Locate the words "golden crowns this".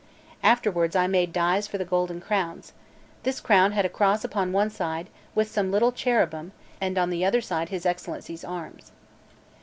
1.85-3.39